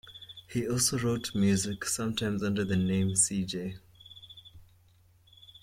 He 0.47 0.67
also 0.67 0.97
wrote 0.97 1.35
music, 1.35 1.85
sometimes 1.85 2.41
under 2.41 2.65
the 2.65 2.75
name 2.75 3.15
C. 3.15 3.45
J. 3.45 3.75